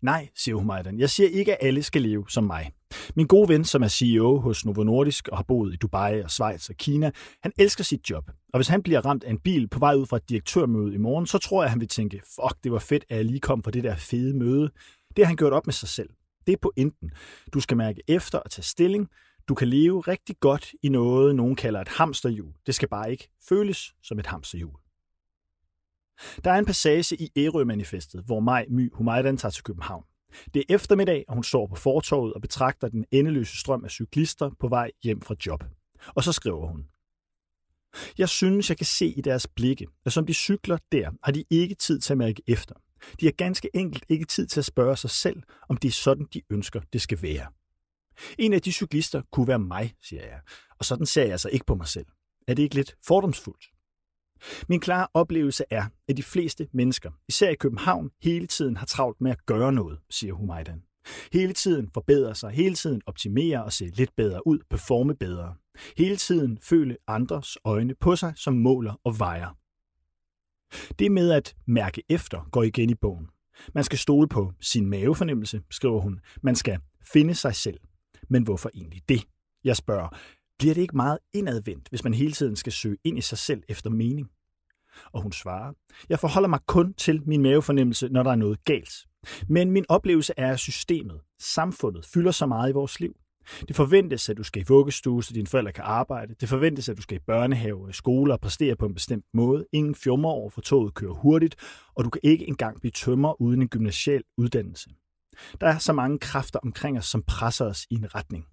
Nej, 0.03 0.29
siger 0.37 0.55
Humaydan. 0.55 0.99
Jeg 0.99 1.11
siger 1.11 1.29
ikke, 1.29 1.53
at 1.53 1.67
alle 1.67 1.83
skal 1.83 2.03
leve 2.03 2.25
som 2.29 2.45
mig. 2.45 2.71
Min 3.17 3.27
gode 3.27 3.49
ven, 3.49 3.65
som 3.65 3.83
er 3.83 3.89
CEO 3.89 4.41
hos 4.41 4.67
Novo 4.67 4.83
Nordisk 4.83 5.29
og 5.29 5.39
har 5.39 5.45
boet 5.49 5.73
i 5.73 5.77
Dubai 5.77 6.23
og 6.23 6.31
Schweiz 6.31 6.69
og 6.69 6.77
Kina, 6.77 7.11
han 7.43 7.53
elsker 7.59 7.85
sit 7.85 8.11
job. 8.11 8.31
Og 8.53 8.59
hvis 8.59 8.69
han 8.69 8.83
bliver 8.83 9.01
ramt 9.07 9.25
af 9.25 9.31
en 9.31 9.39
bil 9.39 9.69
på 9.69 9.79
vej 9.79 9.95
ud 9.95 10.07
fra 10.07 10.17
et 10.17 10.29
direktørmøde 10.29 10.95
i 10.95 10.99
morgen, 10.99 11.27
så 11.27 11.39
tror 11.39 11.63
jeg, 11.63 11.67
at 11.67 11.71
han 11.71 11.81
vil 11.81 11.89
tænke, 11.89 12.21
fuck, 12.35 12.65
det 12.65 12.73
var 12.73 12.79
fedt, 12.79 13.05
at 13.09 13.17
jeg 13.17 13.25
lige 13.25 13.41
kom 13.41 13.63
fra 13.63 13.71
det 13.71 13.85
der 13.85 13.97
fede 13.97 14.39
møde. 14.39 14.71
Det 15.17 15.25
har 15.25 15.27
han 15.27 15.37
gjort 15.37 15.53
op 15.53 15.67
med 15.67 15.73
sig 15.75 15.89
selv. 15.89 16.11
Det 16.47 16.53
er 16.53 16.57
pointen. 16.63 17.11
Du 17.53 17.61
skal 17.61 17.77
mærke 17.77 18.03
efter 18.09 18.39
og 18.39 18.51
tage 18.51 18.65
stilling. 18.65 19.09
Du 19.49 19.55
kan 19.55 19.69
leve 19.69 20.01
rigtig 20.01 20.37
godt 20.41 20.73
i 20.83 20.89
noget, 20.89 21.37
nogen 21.37 21.57
kalder 21.57 21.81
et 21.81 21.89
hamsterhjul. 21.89 22.53
Det 22.67 22.75
skal 22.75 22.89
bare 22.89 23.11
ikke 23.11 23.29
føles 23.49 23.95
som 24.03 24.19
et 24.19 24.27
hamsterhjul. 24.27 24.80
Der 26.45 26.51
er 26.51 26.59
en 26.59 26.65
passage 26.65 27.17
i 27.23 27.31
Ærø-manifestet, 27.37 28.23
hvor 28.27 28.41
Maj 28.41 28.67
My 28.71 28.91
Humaydan 28.93 29.37
tager 29.37 29.51
til 29.51 29.65
København. 29.65 30.05
Det 30.55 30.65
er 30.69 30.75
eftermiddag, 30.75 31.25
og 31.29 31.35
hun 31.35 31.45
står 31.45 31.67
på 31.67 31.75
fortorvet 31.75 32.35
og 32.35 32.41
betragter 32.41 32.89
den 32.89 33.05
endeløse 33.11 33.57
strøm 33.59 33.85
af 33.85 33.91
cyklister 33.91 34.51
på 34.61 34.69
vej 34.69 34.91
hjem 35.03 35.21
fra 35.21 35.35
job. 35.47 35.65
Og 36.07 36.25
så 36.25 36.33
skriver 36.33 36.67
hun. 36.67 36.85
Jeg 38.19 38.29
synes, 38.29 38.69
jeg 38.69 38.77
kan 38.77 38.87
se 38.87 39.07
i 39.07 39.21
deres 39.21 39.47
blikke, 39.47 39.87
at 40.07 40.13
som 40.13 40.27
de 40.27 40.35
cykler 40.35 40.79
der, 40.93 41.11
har 41.23 41.33
de 41.33 41.45
ikke 41.51 41.75
tid 41.75 42.01
til 42.01 42.13
at 42.13 42.19
mærke 42.19 42.43
efter. 42.47 42.75
De 43.21 43.27
har 43.27 43.33
ganske 43.33 43.71
enkelt 43.75 44.05
ikke 44.09 44.25
tid 44.25 44.47
til 44.47 44.61
at 44.61 44.65
spørge 44.65 44.97
sig 44.97 45.11
selv, 45.11 45.43
om 45.69 45.77
det 45.77 45.89
er 45.89 45.93
sådan, 45.93 46.27
de 46.35 46.43
ønsker, 46.51 46.81
det 46.93 47.03
skal 47.03 47.23
være. 47.23 47.47
En 48.39 48.53
af 48.53 48.63
de 48.63 48.73
cyklister 48.73 49.23
kunne 49.33 49.49
være 49.49 49.59
mig, 49.59 49.95
siger 50.03 50.23
jeg, 50.23 50.41
og 50.79 50.85
sådan 50.85 51.07
ser 51.07 51.23
jeg 51.23 51.33
altså 51.33 51.49
ikke 51.49 51.67
på 51.67 51.75
mig 51.75 51.87
selv. 51.87 52.07
Er 52.49 52.55
det 52.55 52.63
ikke 52.63 52.75
lidt 52.75 52.97
fordomsfuldt? 53.07 53.80
Min 54.69 54.81
klare 54.81 55.07
oplevelse 55.15 55.65
er, 55.71 55.85
at 56.09 56.17
de 56.17 56.23
fleste 56.23 56.69
mennesker, 56.73 57.11
især 57.29 57.51
i 57.51 57.55
København, 57.55 58.11
hele 58.23 58.47
tiden 58.47 58.77
har 58.77 58.87
travlt 58.87 59.21
med 59.21 59.31
at 59.31 59.47
gøre 59.47 59.73
noget, 59.73 59.99
siger 60.11 60.33
Humaydan. 60.35 60.83
Hele 61.33 61.53
tiden 61.53 61.91
forbedre 61.95 62.35
sig, 62.35 62.51
hele 62.51 62.75
tiden 62.75 63.03
optimere 63.07 63.65
og 63.65 63.73
se 63.73 63.87
lidt 63.87 64.11
bedre 64.17 64.47
ud, 64.47 64.59
performe 64.71 65.15
bedre. 65.15 65.55
Hele 65.97 66.17
tiden 66.17 66.59
føle 66.63 66.97
andres 67.07 67.59
øjne 67.65 67.95
på 68.01 68.17
sig 68.17 68.33
som 68.37 68.55
måler 68.55 69.01
og 69.05 69.19
vejer. 69.19 69.57
Det 70.99 71.13
med 71.13 71.31
at 71.31 71.57
mærke 71.67 72.03
efter 72.09 72.49
går 72.53 72.63
igen 72.63 72.91
i 72.91 72.95
bogen. 72.95 73.29
Man 73.75 73.85
skal 73.85 73.99
stole 73.99 74.29
på 74.29 74.53
sin 74.61 74.87
mavefornemmelse, 74.87 75.63
skriver 75.71 76.01
hun. 76.01 76.21
Man 76.43 76.55
skal 76.55 76.79
finde 77.13 77.35
sig 77.35 77.55
selv. 77.55 77.81
Men 78.29 78.43
hvorfor 78.43 78.71
egentlig 78.75 79.03
det? 79.09 79.25
Jeg 79.65 79.77
spørger, 79.77 80.09
bliver 80.61 80.75
det 80.75 80.83
ikke 80.83 80.97
meget 80.97 81.19
indadvendt, 81.35 81.89
hvis 81.89 82.05
man 82.05 82.15
hele 82.15 82.33
tiden 82.33 82.57
skal 82.57 82.73
søge 82.73 82.97
ind 83.05 83.19
i 83.19 83.21
sig 83.21 83.39
selv 83.39 83.63
efter 83.69 83.91
mening? 83.91 84.31
Og 85.13 85.23
hun 85.23 85.33
svarer, 85.33 85.73
jeg 86.09 86.19
forholder 86.19 86.49
mig 86.49 86.61
kun 86.67 86.95
til 86.95 87.23
min 87.27 87.43
mavefornemmelse, 87.43 88.09
når 88.09 88.23
der 88.23 88.31
er 88.31 88.37
noget 88.37 88.65
galt. 88.65 88.93
Men 89.49 89.71
min 89.71 89.85
oplevelse 89.89 90.33
er, 90.37 90.53
at 90.53 90.59
systemet, 90.59 91.21
samfundet, 91.41 92.07
fylder 92.07 92.31
så 92.31 92.47
meget 92.47 92.71
i 92.71 92.73
vores 92.73 93.01
liv. 93.01 93.17
Det 93.69 93.77
forventes, 93.77 94.29
at 94.29 94.37
du 94.37 94.43
skal 94.43 94.63
i 94.63 94.65
vuggestue, 94.69 95.25
så 95.25 95.33
dine 95.33 95.47
forældre 95.47 95.73
kan 95.73 95.85
arbejde. 95.85 96.35
Det 96.41 96.49
forventes, 96.49 96.89
at 96.89 96.97
du 96.97 97.03
skal 97.03 97.17
i 97.17 97.21
børnehave 97.27 97.83
og 97.85 97.91
i 97.91 97.93
skole 97.93 98.33
og 98.33 98.41
præstere 98.41 98.77
på 98.77 98.87
en 98.87 98.95
bestemt 98.95 99.25
måde. 99.35 99.67
Ingen 99.73 99.95
fjummer 99.95 100.29
over 100.29 100.51
for 100.51 100.61
toget 100.61 100.95
kører 100.95 101.15
hurtigt, 101.15 101.57
og 101.95 102.05
du 102.05 102.11
kan 102.11 102.21
ikke 102.25 102.49
engang 102.49 102.81
blive 102.81 102.93
tømmer 102.93 103.41
uden 103.41 103.63
en 103.63 103.69
gymnasial 103.69 104.23
uddannelse. 104.39 104.91
Der 105.61 105.67
er 105.67 105.79
så 105.79 105.93
mange 105.93 106.19
kræfter 106.19 106.59
omkring 106.59 106.99
os, 106.99 107.07
som 107.07 107.23
presser 107.23 107.65
os 107.65 107.87
i 107.91 107.95
en 107.95 108.15
retning. 108.15 108.47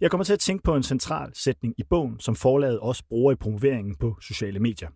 Jeg 0.00 0.10
kommer 0.10 0.24
til 0.24 0.32
at 0.32 0.40
tænke 0.40 0.62
på 0.62 0.76
en 0.76 0.82
central 0.82 1.30
sætning 1.34 1.74
i 1.78 1.82
bogen, 1.90 2.20
som 2.20 2.36
forlaget 2.36 2.80
også 2.80 3.02
bruger 3.08 3.32
i 3.32 3.36
promoveringen 3.36 3.96
på 3.96 4.16
sociale 4.20 4.58
medier. 4.58 4.88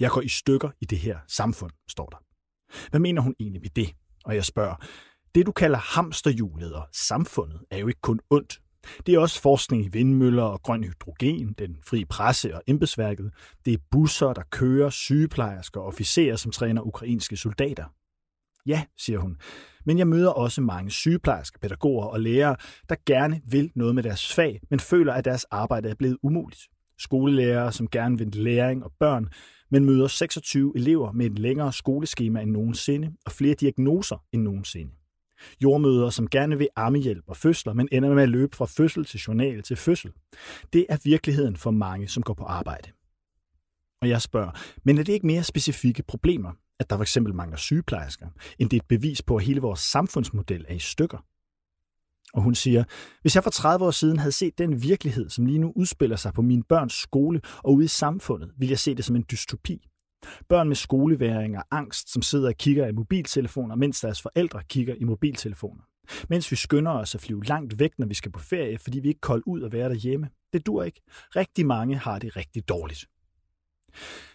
Jeg 0.00 0.10
går 0.10 0.20
i 0.20 0.28
stykker 0.28 0.70
i 0.80 0.84
det 0.84 0.98
her 0.98 1.18
samfund, 1.28 1.70
står 1.88 2.06
der. 2.06 2.16
Hvad 2.90 3.00
mener 3.00 3.22
hun 3.22 3.34
egentlig 3.40 3.62
med 3.62 3.70
det? 3.70 3.94
Og 4.24 4.34
jeg 4.34 4.44
spørger, 4.44 4.74
det 5.34 5.46
du 5.46 5.52
kalder 5.52 5.78
hamsterhjulet 5.78 6.72
og 6.72 6.88
samfundet 6.92 7.60
er 7.70 7.78
jo 7.78 7.88
ikke 7.88 8.00
kun 8.00 8.20
ondt. 8.30 8.60
Det 9.06 9.14
er 9.14 9.18
også 9.18 9.40
forskning 9.40 9.84
i 9.84 9.88
vindmøller 9.88 10.42
og 10.42 10.62
grøn 10.62 10.84
hydrogen, 10.84 11.52
den 11.58 11.76
frie 11.86 12.06
presse 12.06 12.54
og 12.54 12.62
embedsværket. 12.66 13.32
Det 13.64 13.72
er 13.72 13.78
busser, 13.90 14.32
der 14.32 14.42
kører, 14.50 14.90
sygeplejersker 14.90 15.80
og 15.80 15.86
officerer, 15.86 16.36
som 16.36 16.52
træner 16.52 16.82
ukrainske 16.82 17.36
soldater. 17.36 17.84
Ja, 18.66 18.82
siger 18.98 19.18
hun, 19.18 19.36
men 19.86 19.98
jeg 19.98 20.08
møder 20.08 20.30
også 20.30 20.60
mange 20.60 20.90
sygeplejersker, 20.90 21.58
pædagoger 21.58 22.06
og 22.06 22.20
lærere, 22.20 22.56
der 22.88 22.96
gerne 23.06 23.40
vil 23.46 23.72
noget 23.74 23.94
med 23.94 24.02
deres 24.02 24.34
fag, 24.34 24.60
men 24.70 24.80
føler, 24.80 25.12
at 25.12 25.24
deres 25.24 25.44
arbejde 25.44 25.88
er 25.88 25.94
blevet 25.94 26.18
umuligt. 26.22 26.62
Skolelærere, 26.98 27.72
som 27.72 27.88
gerne 27.88 28.18
vil 28.18 28.28
læring 28.28 28.84
og 28.84 28.92
børn, 29.00 29.28
men 29.70 29.84
møder 29.84 30.06
26 30.06 30.72
elever 30.76 31.12
med 31.12 31.26
et 31.26 31.38
længere 31.38 31.72
skoleskema 31.72 32.40
end 32.40 32.50
nogensinde 32.50 33.12
og 33.26 33.32
flere 33.32 33.54
diagnoser 33.54 34.24
end 34.32 34.42
nogensinde. 34.42 34.92
Jordmøder, 35.62 36.10
som 36.10 36.28
gerne 36.28 36.58
vil 36.58 36.68
ammehjælp 36.76 37.24
og 37.26 37.36
fødsler, 37.36 37.72
men 37.72 37.88
ender 37.92 38.14
med 38.14 38.22
at 38.22 38.28
løbe 38.28 38.56
fra 38.56 38.66
fødsel 38.66 39.04
til 39.04 39.20
journal 39.20 39.62
til 39.62 39.76
fødsel. 39.76 40.12
Det 40.72 40.86
er 40.88 40.96
virkeligheden 41.04 41.56
for 41.56 41.70
mange, 41.70 42.08
som 42.08 42.22
går 42.22 42.34
på 42.34 42.44
arbejde. 42.44 42.90
Og 44.02 44.08
jeg 44.08 44.22
spørger, 44.22 44.50
men 44.84 44.98
er 44.98 45.02
det 45.02 45.12
ikke 45.12 45.26
mere 45.26 45.42
specifikke 45.42 46.02
problemer, 46.02 46.52
at 46.80 46.90
der 46.90 46.96
for 46.96 47.02
eksempel 47.02 47.34
mangler 47.34 47.56
sygeplejersker, 47.56 48.26
end 48.58 48.70
det 48.70 48.76
er 48.76 48.80
et 48.80 48.88
bevis 48.88 49.22
på, 49.22 49.36
at 49.36 49.44
hele 49.44 49.60
vores 49.60 49.80
samfundsmodel 49.80 50.64
er 50.68 50.74
i 50.74 50.78
stykker? 50.78 51.18
Og 52.34 52.42
hun 52.42 52.54
siger, 52.54 52.84
hvis 53.22 53.34
jeg 53.34 53.42
for 53.42 53.50
30 53.50 53.84
år 53.86 53.90
siden 53.90 54.18
havde 54.18 54.32
set 54.32 54.58
den 54.58 54.82
virkelighed, 54.82 55.30
som 55.30 55.46
lige 55.46 55.58
nu 55.58 55.72
udspiller 55.76 56.16
sig 56.16 56.32
på 56.32 56.42
mine 56.42 56.62
børns 56.62 56.92
skole 56.92 57.40
og 57.56 57.74
ude 57.74 57.84
i 57.84 57.88
samfundet, 57.88 58.50
ville 58.56 58.70
jeg 58.70 58.78
se 58.78 58.94
det 58.94 59.04
som 59.04 59.16
en 59.16 59.24
dystopi. 59.30 59.86
Børn 60.48 60.68
med 60.68 60.76
skoleværing 60.76 61.58
og 61.58 61.64
angst, 61.70 62.12
som 62.12 62.22
sidder 62.22 62.48
og 62.48 62.54
kigger 62.54 62.86
i 62.86 62.92
mobiltelefoner, 62.92 63.74
mens 63.74 64.00
deres 64.00 64.22
forældre 64.22 64.62
kigger 64.68 64.94
i 64.94 65.04
mobiltelefoner. 65.04 65.82
Mens 66.28 66.50
vi 66.50 66.56
skynder 66.56 66.92
os 66.92 67.14
at 67.14 67.20
flyve 67.20 67.44
langt 67.44 67.78
væk, 67.78 67.98
når 67.98 68.06
vi 68.06 68.14
skal 68.14 68.32
på 68.32 68.40
ferie, 68.40 68.78
fordi 68.78 69.00
vi 69.00 69.08
ikke 69.08 69.20
koldt 69.20 69.44
ud 69.46 69.60
og 69.60 69.72
være 69.72 69.88
derhjemme. 69.88 70.28
Det 70.52 70.66
dur 70.66 70.82
ikke. 70.82 71.00
Rigtig 71.36 71.66
mange 71.66 71.96
har 71.96 72.18
det 72.18 72.36
rigtig 72.36 72.68
dårligt. 72.68 73.06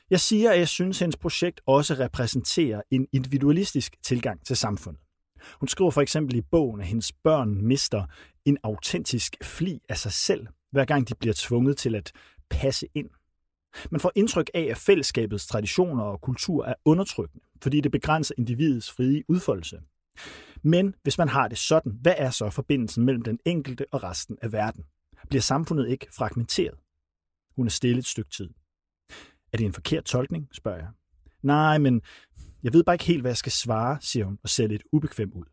Jeg 0.09 0.19
siger, 0.19 0.51
at 0.51 0.59
jeg 0.59 0.67
synes, 0.67 0.97
at 0.97 0.99
hendes 0.99 1.17
projekt 1.17 1.61
også 1.65 1.93
repræsenterer 1.93 2.81
en 2.91 3.07
individualistisk 3.13 3.95
tilgang 4.03 4.45
til 4.45 4.55
samfundet. 4.55 5.01
Hun 5.59 5.67
skriver 5.67 5.91
for 5.91 6.01
eksempel 6.01 6.35
i 6.35 6.41
bogen, 6.41 6.81
at 6.81 6.87
hendes 6.87 7.11
børn 7.11 7.65
mister 7.65 8.05
en 8.45 8.57
autentisk 8.63 9.35
fli 9.43 9.81
af 9.89 9.97
sig 9.97 10.11
selv, 10.11 10.47
hver 10.71 10.85
gang 10.85 11.09
de 11.09 11.15
bliver 11.15 11.33
tvunget 11.37 11.77
til 11.77 11.95
at 11.95 12.11
passe 12.49 12.87
ind. 12.95 13.09
Man 13.91 14.01
får 14.01 14.11
indtryk 14.15 14.49
af, 14.53 14.67
at 14.71 14.77
fællesskabets 14.77 15.47
traditioner 15.47 16.03
og 16.03 16.21
kultur 16.21 16.65
er 16.65 16.73
undertrykkende, 16.85 17.45
fordi 17.61 17.81
det 17.81 17.91
begrænser 17.91 18.35
individets 18.37 18.91
frie 18.91 19.23
udfoldelse. 19.27 19.81
Men 20.63 20.95
hvis 21.03 21.17
man 21.17 21.29
har 21.29 21.47
det 21.47 21.57
sådan, 21.57 21.91
hvad 22.01 22.13
er 22.17 22.29
så 22.29 22.49
forbindelsen 22.49 23.05
mellem 23.05 23.21
den 23.21 23.39
enkelte 23.45 23.85
og 23.91 24.03
resten 24.03 24.37
af 24.41 24.51
verden? 24.51 24.83
Bliver 25.29 25.41
samfundet 25.41 25.89
ikke 25.89 26.07
fragmenteret? 26.13 26.77
Hun 27.55 27.65
er 27.65 27.71
stille 27.71 27.99
et 27.99 28.05
stykke 28.05 28.29
tid. 28.29 28.49
Er 29.55 29.57
det 29.57 29.65
en 29.65 29.73
forkert 29.73 30.03
tolkning, 30.03 30.47
spørger 30.51 30.77
jeg. 30.77 30.87
Nej, 31.43 31.77
men 31.77 32.01
Jeg 32.63 32.73
ved 32.73 32.83
bare 32.83 32.95
ikke 32.95 33.05
helt, 33.05 33.21
hvad 33.21 33.31
jeg 33.31 33.37
skal 33.37 33.51
svare, 33.51 33.97
siger 34.01 34.25
hun 34.25 34.37
og 34.43 34.49
ser 34.49 34.67
lidt 34.67 34.83
ubekvem 34.91 35.31
ud. 35.33 35.43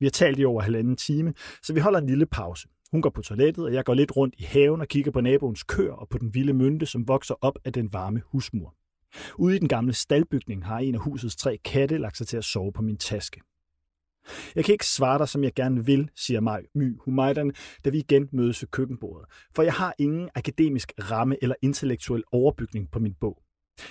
Vi 0.00 0.06
har 0.06 0.10
talt 0.10 0.38
i 0.38 0.44
over 0.44 0.62
halvanden 0.62 0.96
time, 0.96 1.34
så 1.62 1.72
vi 1.72 1.80
holder 1.80 1.98
en 1.98 2.06
lille 2.06 2.26
pause. 2.26 2.68
Hun 2.90 3.02
går 3.02 3.10
på 3.10 3.22
toilettet, 3.22 3.64
og 3.64 3.72
jeg 3.72 3.84
går 3.84 3.94
lidt 3.94 4.16
rundt 4.16 4.34
i 4.38 4.42
haven 4.42 4.80
og 4.80 4.88
kigger 4.88 5.10
på 5.10 5.20
naboens 5.20 5.62
køer 5.62 5.92
og 5.92 6.08
på 6.08 6.18
den 6.18 6.34
vilde 6.34 6.52
mynte, 6.52 6.86
som 6.86 7.08
vokser 7.08 7.34
op 7.40 7.58
af 7.64 7.72
den 7.72 7.92
varme 7.92 8.22
husmur. 8.26 8.74
Ude 9.38 9.56
i 9.56 9.58
den 9.58 9.68
gamle 9.68 9.92
staldbygning 9.92 10.66
har 10.66 10.78
en 10.78 10.94
af 10.94 11.00
husets 11.00 11.36
tre 11.36 11.58
katte 11.64 11.98
lagt 11.98 12.16
sig 12.16 12.26
til 12.26 12.36
at 12.36 12.44
sove 12.44 12.72
på 12.72 12.82
min 12.82 12.96
taske. 12.96 13.40
Jeg 14.54 14.64
kan 14.64 14.72
ikke 14.72 14.86
svare 14.86 15.18
dig, 15.18 15.28
som 15.28 15.44
jeg 15.44 15.54
gerne 15.54 15.84
vil, 15.84 16.10
siger 16.16 16.40
mig 16.40 16.62
My 16.74 16.98
Humaydan, 17.00 17.52
da 17.84 17.90
vi 17.90 17.98
igen 17.98 18.28
mødes 18.32 18.62
ved 18.62 18.68
køkkenbordet, 18.68 19.26
for 19.54 19.62
jeg 19.62 19.72
har 19.72 19.94
ingen 19.98 20.28
akademisk 20.34 20.92
ramme 21.10 21.36
eller 21.42 21.54
intellektuel 21.62 22.22
overbygning 22.32 22.90
på 22.90 22.98
min 22.98 23.14
bog. 23.14 23.42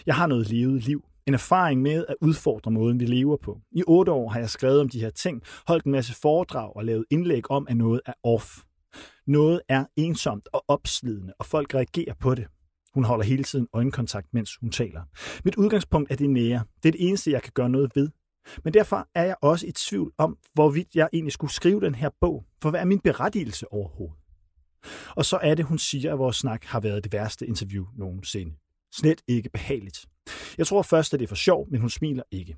Jeg 0.06 0.16
har 0.16 0.28
noget 0.28 0.50
levet 0.50 0.84
liv, 0.84 1.04
en 1.28 1.34
erfaring 1.34 1.82
med 1.82 2.06
at 2.10 2.16
udfordre 2.22 2.72
måden, 2.72 3.00
vi 3.00 3.06
lever 3.06 3.38
på. 3.38 3.62
I 3.72 3.84
otte 3.88 4.12
år 4.12 4.30
har 4.30 4.40
jeg 4.40 4.50
skrevet 4.50 4.82
om 4.82 4.90
de 4.90 5.00
her 5.00 5.10
ting, 5.10 5.42
holdt 5.68 5.86
en 5.86 5.92
masse 5.92 6.14
foredrag 6.14 6.76
og 6.76 6.86
lavet 6.86 7.06
indlæg 7.10 7.52
om, 7.52 7.68
at 7.70 7.78
noget 7.78 8.02
er 8.06 8.14
off. 8.24 8.58
Noget 9.28 9.62
er 9.70 9.86
ensomt 9.96 10.48
og 10.54 10.64
opslidende, 10.68 11.34
og 11.40 11.46
folk 11.46 11.76
reagerer 11.76 12.14
på 12.20 12.36
det. 12.36 12.48
Hun 12.94 13.04
holder 13.04 13.26
hele 13.26 13.44
tiden 13.44 13.68
øjenkontakt, 13.74 14.28
mens 14.34 14.56
hun 14.56 14.72
taler. 14.72 15.02
Mit 15.46 15.56
udgangspunkt 15.56 16.12
er 16.12 16.16
det 16.16 16.30
nære. 16.30 16.64
Det 16.84 16.90
er 16.90 16.92
det 16.92 17.08
eneste, 17.08 17.32
jeg 17.32 17.42
kan 17.42 17.52
gøre 17.56 17.70
noget 17.70 17.92
ved. 17.96 18.10
Men 18.64 18.74
derfor 18.74 19.08
er 19.16 19.24
jeg 19.24 19.36
også 19.42 19.68
i 19.68 19.72
tvivl 19.72 20.14
om, 20.18 20.38
hvorvidt 20.54 20.96
jeg 20.96 21.10
egentlig 21.14 21.34
skulle 21.34 21.54
skrive 21.54 21.82
den 21.82 21.96
her 21.96 22.10
bog. 22.22 22.46
For 22.62 22.70
hvad 22.70 22.80
er 22.80 22.86
min 22.86 23.00
berettigelse 23.00 23.74
overhovedet? 23.74 24.18
Og 25.16 25.26
så 25.26 25.38
er 25.38 25.56
det, 25.56 25.66
hun 25.66 25.78
siger, 25.78 26.14
at 26.14 26.20
vores 26.20 26.36
snak 26.36 26.64
har 26.64 26.80
været 26.80 27.04
det 27.04 27.14
værste 27.14 27.48
interview 27.48 27.86
nogensinde. 27.96 28.54
Slet 28.92 29.22
ikke 29.28 29.50
behageligt. 29.50 30.06
Jeg 30.58 30.68
tror 30.68 30.82
først, 30.82 31.14
at 31.14 31.20
det 31.20 31.26
er 31.26 31.28
for 31.28 31.36
sjov, 31.36 31.68
men 31.72 31.82
hun 31.82 31.90
smiler 31.90 32.24
ikke. 32.32 32.58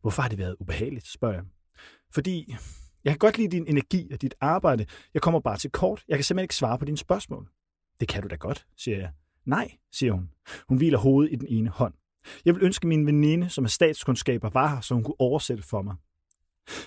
Hvorfor 0.00 0.22
har 0.22 0.28
det 0.28 0.38
været 0.38 0.56
ubehageligt, 0.60 1.06
spørger 1.06 1.34
jeg. 1.34 1.44
Fordi 2.14 2.56
jeg 3.04 3.12
kan 3.12 3.18
godt 3.18 3.38
lide 3.38 3.48
din 3.48 3.66
energi 3.66 4.08
og 4.12 4.22
dit 4.22 4.34
arbejde. 4.40 4.86
Jeg 5.14 5.22
kommer 5.22 5.40
bare 5.40 5.56
til 5.56 5.70
kort. 5.70 6.04
Jeg 6.08 6.18
kan 6.18 6.24
simpelthen 6.24 6.44
ikke 6.44 6.54
svare 6.54 6.78
på 6.78 6.84
dine 6.84 6.98
spørgsmål. 6.98 7.48
Det 8.00 8.08
kan 8.08 8.22
du 8.22 8.28
da 8.28 8.34
godt, 8.34 8.66
siger 8.76 8.98
jeg. 8.98 9.12
Nej, 9.44 9.70
siger 9.92 10.12
hun. 10.12 10.30
Hun 10.68 10.76
hviler 10.76 10.98
hovedet 10.98 11.32
i 11.32 11.36
den 11.36 11.46
ene 11.48 11.68
hånd. 11.68 11.94
Jeg 12.44 12.54
vil 12.54 12.62
ønske 12.62 12.86
min 12.86 13.06
veninde, 13.06 13.48
som 13.48 13.64
er 13.64 13.68
statskundskaber, 13.68 14.50
var 14.50 14.68
her, 14.68 14.80
så 14.80 14.94
hun 14.94 15.04
kunne 15.04 15.20
oversætte 15.20 15.62
for 15.62 15.82
mig. 15.82 15.96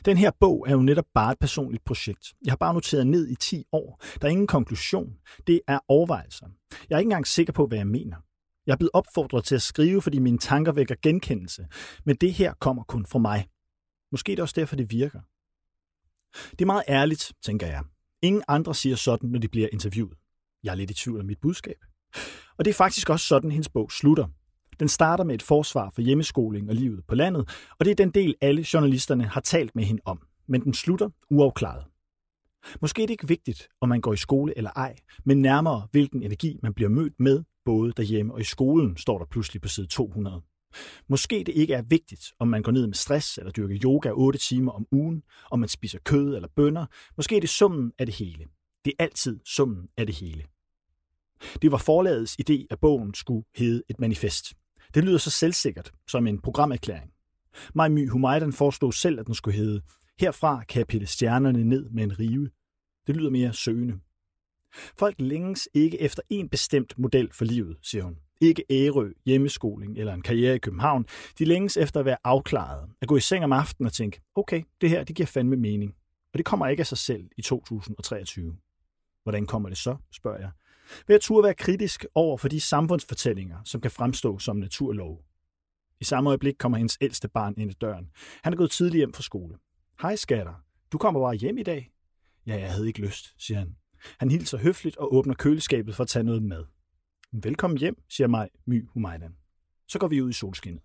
Den 0.06 0.18
her 0.18 0.32
bog 0.40 0.66
er 0.68 0.72
jo 0.72 0.82
netop 0.82 1.06
bare 1.14 1.32
et 1.32 1.40
personligt 1.40 1.86
projekt. 1.86 2.34
Jeg 2.46 2.52
har 2.52 2.58
bare 2.58 2.74
noteret 2.74 3.08
ned 3.08 3.28
i 3.28 3.36
10 3.36 3.66
år. 3.72 4.04
Der 4.22 4.28
er 4.28 4.32
ingen 4.32 4.48
konklusion. 4.48 5.14
Det 5.48 5.62
er 5.68 5.80
overvejelser. 5.88 6.48
Jeg 6.90 6.96
er 6.96 7.00
ikke 7.00 7.08
engang 7.08 7.28
sikker 7.28 7.54
på, 7.54 7.68
hvad 7.68 7.78
jeg 7.78 7.88
mener. 7.88 8.18
Jeg 8.66 8.74
er 8.74 8.78
blevet 8.78 8.92
opfordret 8.94 9.46
til 9.46 9.56
at 9.56 9.62
skrive, 9.62 10.02
fordi 10.02 10.20
mine 10.20 10.38
tanker 10.38 10.72
vækker 10.72 10.96
genkendelse. 11.02 11.68
Men 12.06 12.16
det 12.16 12.34
her 12.34 12.54
kommer 12.54 12.84
kun 12.84 13.06
fra 13.06 13.20
mig. 13.20 13.48
Måske 14.12 14.32
er 14.32 14.36
det 14.36 14.44
også 14.44 14.56
derfor, 14.58 14.76
det 14.76 14.92
virker. 14.92 15.20
Det 16.52 16.62
er 16.62 16.66
meget 16.66 16.84
ærligt, 16.88 17.34
tænker 17.44 17.68
jeg. 17.68 17.84
Ingen 18.22 18.44
andre 18.48 18.76
siger 18.76 18.96
sådan, 18.96 19.30
når 19.30 19.40
de 19.40 19.48
bliver 19.48 19.68
interviewet. 19.74 20.18
Jeg 20.64 20.72
er 20.72 20.76
lidt 20.76 20.92
i 20.92 20.94
tvivl 20.94 21.20
om 21.20 21.26
mit 21.26 21.42
budskab. 21.42 21.78
Og 22.58 22.66
det 22.66 22.72
er 22.72 22.76
faktisk 22.76 23.10
også 23.10 23.28
sådan, 23.28 23.52
hendes 23.52 23.70
bog 23.70 23.92
slutter. 23.92 24.28
Den 24.80 24.88
starter 24.88 25.24
med 25.24 25.36
et 25.36 25.42
forsvar 25.42 25.90
for 25.90 26.02
hjemmeskoling 26.02 26.70
og 26.70 26.76
livet 26.76 27.04
på 27.08 27.16
landet, 27.16 27.50
og 27.80 27.86
det 27.86 27.92
er 27.92 27.96
den 27.96 28.10
del, 28.10 28.36
alle 28.42 28.66
journalisterne 28.74 29.24
har 29.24 29.42
talt 29.42 29.76
med 29.76 29.84
hende 29.84 30.02
om. 30.06 30.20
Men 30.48 30.64
den 30.64 30.74
slutter 30.74 31.10
uafklaret. 31.30 31.84
Måske 32.82 33.04
er 33.04 33.08
det 33.08 33.14
ikke 33.14 33.28
vigtigt, 33.28 33.70
om 33.82 33.90
man 33.90 34.02
går 34.02 34.14
i 34.14 34.18
skole 34.18 34.58
eller 34.58 34.72
ej, 34.76 34.96
men 35.26 35.42
nærmere 35.42 35.88
hvilken 35.92 36.24
energi 36.24 36.60
man 36.64 36.74
bliver 36.74 36.90
mødt 36.90 37.14
med, 37.20 37.44
både 37.66 37.94
derhjemme 37.98 38.34
og 38.34 38.42
i 38.42 38.44
skolen, 38.44 38.98
står 38.98 39.18
der 39.18 39.26
pludselig 39.26 39.62
på 39.62 39.68
side 39.68 39.88
200. 39.88 40.42
Måske 41.08 41.44
det 41.46 41.56
ikke 41.56 41.74
er 41.74 41.82
vigtigt, 41.82 42.34
om 42.40 42.48
man 42.48 42.62
går 42.62 42.72
ned 42.72 42.88
med 42.88 42.94
stress 42.94 43.38
eller 43.38 43.52
dyrker 43.52 43.78
yoga 43.84 44.12
8 44.12 44.40
timer 44.40 44.72
om 44.72 44.88
ugen, 44.92 45.24
om 45.52 45.60
man 45.60 45.70
spiser 45.70 46.00
kød 46.00 46.36
eller 46.36 46.48
bønner. 46.56 46.86
Måske 47.18 47.38
er 47.38 47.40
det 47.40 47.50
summen 47.50 47.92
af 48.00 48.06
det 48.06 48.16
hele. 48.16 48.46
Det 48.86 48.94
er 49.00 49.04
altid 49.04 49.40
summen 49.46 49.88
af 49.98 50.06
det 50.06 50.16
hele. 50.16 50.44
Det 51.62 51.72
var 51.72 51.78
forlagets 51.78 52.38
idé, 52.42 52.66
at 52.70 52.80
bogen 52.80 53.14
skulle 53.14 53.44
hedde 53.56 53.84
et 53.90 54.00
manifest. 54.00 54.54
Det 54.94 55.04
lyder 55.04 55.18
så 55.18 55.30
selvsikkert 55.30 55.92
som 56.08 56.28
en 56.28 56.42
programerklæring. 56.42 57.12
My 57.76 58.10
Humaydan 58.10 58.54
foreslog 58.54 58.94
selv, 58.94 59.20
at 59.20 59.26
den 59.26 59.36
skulle 59.36 59.58
hedde 59.58 59.82
Herfra 60.20 60.64
kan 60.64 60.80
jeg 60.80 60.88
pille 60.88 61.08
stjernerne 61.08 61.64
ned 61.64 61.90
med 61.90 62.04
en 62.04 62.20
rive. 62.20 62.50
Det 63.08 63.16
lyder 63.16 63.30
mere 63.30 63.54
søgende. 63.54 64.00
Folk 65.00 65.16
længes 65.20 65.70
ikke 65.74 66.02
efter 66.02 66.22
en 66.30 66.50
bestemt 66.50 66.94
model 66.98 67.30
for 67.34 67.46
livet, 67.46 67.78
siger 67.82 68.04
hun. 68.04 68.18
Ikke 68.42 68.64
ærø, 68.70 69.12
hjemmeskoling 69.26 69.98
eller 69.98 70.14
en 70.14 70.22
karriere 70.22 70.56
i 70.56 70.60
København. 70.60 71.06
De 71.40 71.46
længes 71.46 71.78
efter 71.78 72.00
at 72.00 72.06
være 72.06 72.18
afklaret. 72.24 72.90
At 73.02 73.08
gå 73.08 73.18
i 73.18 73.20
seng 73.20 73.44
om 73.44 73.54
aftenen 73.54 73.88
og 73.88 73.94
tænke, 73.94 74.22
okay, 74.36 74.64
det 74.82 74.90
her 74.90 75.04
det 75.04 75.16
giver 75.16 75.28
fandme 75.28 75.56
mening. 75.56 75.96
Og 76.34 76.38
det 76.38 76.46
kommer 76.46 76.68
ikke 76.68 76.82
af 76.82 76.88
sig 76.88 76.98
selv 76.98 77.30
i 77.38 77.42
2023. 77.42 78.56
Hvordan 79.24 79.46
kommer 79.46 79.70
det 79.70 79.78
så, 79.78 79.96
spørger 80.12 80.40
jeg. 80.40 80.52
Ved 81.08 81.16
at 81.16 81.22
turde 81.22 81.44
være 81.44 81.54
kritisk 81.54 82.06
over 82.16 82.38
for 82.38 82.48
de 82.48 82.60
samfundsfortællinger, 82.60 83.58
som 83.66 83.82
kan 83.82 83.92
fremstå 83.92 84.40
som 84.40 84.56
naturlov. 84.56 85.24
I 86.02 86.04
samme 86.04 86.30
øjeblik 86.30 86.56
kommer 86.60 86.78
hendes 86.78 86.98
ældste 87.02 87.28
barn 87.28 87.54
ind 87.58 87.70
ad 87.70 87.76
døren. 87.76 88.10
Han 88.44 88.54
er 88.54 88.58
gået 88.58 88.72
tidligt 88.72 89.00
hjem 89.00 89.14
fra 89.14 89.24
skole. 89.24 89.58
Hej 90.02 90.16
skatter, 90.16 90.54
du 90.92 90.98
kommer 90.98 91.22
bare 91.22 91.36
hjem 91.36 91.58
i 91.58 91.64
dag? 91.64 91.92
Ja, 92.48 92.60
jeg 92.60 92.72
havde 92.72 92.88
ikke 92.88 93.02
lyst, 93.02 93.36
siger 93.38 93.60
han. 93.60 93.76
Han 94.20 94.32
hilser 94.32 94.58
høfligt 94.58 94.98
og 94.98 95.14
åbner 95.14 95.34
køleskabet 95.34 95.96
for 95.96 96.04
at 96.04 96.10
tage 96.10 96.24
noget 96.24 96.44
mad. 96.44 96.66
Velkommen 97.32 97.78
hjem, 97.78 98.04
siger 98.10 98.28
mig 98.28 98.50
My 98.66 98.88
Humaydan. 98.88 99.36
Så 99.88 100.00
går 100.00 100.08
vi 100.08 100.22
ud 100.22 100.30
i 100.30 100.34
solskinnet. 100.34 100.82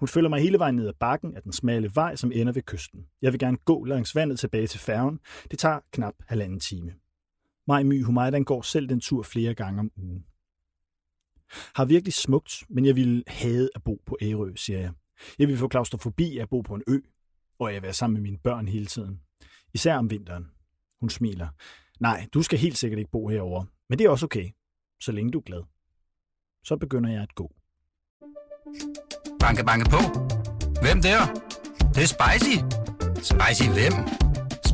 Hun 0.00 0.08
følger 0.08 0.28
mig 0.28 0.40
hele 0.40 0.58
vejen 0.58 0.76
ned 0.76 0.88
ad 0.88 0.92
bakken 1.00 1.34
af 1.34 1.42
den 1.42 1.52
smalle 1.52 1.90
vej, 1.94 2.16
som 2.16 2.32
ender 2.32 2.52
ved 2.52 2.62
kysten. 2.62 3.06
Jeg 3.22 3.32
vil 3.32 3.40
gerne 3.40 3.56
gå 3.56 3.84
langs 3.84 4.14
vandet 4.14 4.38
tilbage 4.38 4.66
til 4.66 4.80
færgen. 4.80 5.20
Det 5.50 5.58
tager 5.58 5.80
knap 5.92 6.14
halvanden 6.28 6.60
time. 6.60 6.94
Maj 7.70 7.82
My 7.82 8.04
Humaydan 8.04 8.44
går 8.44 8.62
selv 8.62 8.88
den 8.88 9.00
tur 9.00 9.22
flere 9.22 9.54
gange 9.54 9.80
om 9.80 9.90
ugen. 9.96 10.24
Har 11.74 11.84
virkelig 11.84 12.14
smukt, 12.14 12.64
men 12.68 12.86
jeg 12.86 12.96
ville 12.96 13.22
have 13.26 13.68
at 13.74 13.82
bo 13.84 14.02
på 14.06 14.16
Ærø, 14.22 14.54
siger 14.56 14.78
jeg. 14.78 14.92
Jeg 15.38 15.48
vil 15.48 15.58
få 15.58 15.68
klaustrofobi 15.68 16.38
af 16.38 16.42
at 16.42 16.48
bo 16.48 16.60
på 16.60 16.74
en 16.74 16.82
ø, 16.88 16.98
og 17.58 17.74
jeg 17.74 17.82
være 17.82 17.92
sammen 17.92 18.14
med 18.14 18.22
mine 18.22 18.38
børn 18.38 18.68
hele 18.68 18.86
tiden. 18.86 19.20
Især 19.74 19.96
om 19.96 20.10
vinteren. 20.10 20.46
Hun 21.00 21.10
smiler. 21.10 21.48
Nej, 22.00 22.28
du 22.34 22.42
skal 22.42 22.58
helt 22.58 22.78
sikkert 22.78 22.98
ikke 22.98 23.10
bo 23.10 23.28
herover, 23.28 23.64
men 23.88 23.98
det 23.98 24.04
er 24.04 24.10
også 24.10 24.26
okay, 24.26 24.50
så 25.00 25.12
længe 25.12 25.32
du 25.32 25.38
er 25.38 25.42
glad. 25.42 25.62
Så 26.64 26.76
begynder 26.76 27.10
jeg 27.10 27.22
at 27.22 27.34
gå. 27.34 27.52
Banke, 29.40 29.64
banke 29.64 29.90
på. 29.90 30.00
Hvem 30.82 31.02
der? 31.02 31.20
Det, 31.78 31.94
det 31.94 32.02
er 32.02 32.10
spicy. 32.16 32.56
Spicy 33.30 33.68
hvem? 33.70 34.19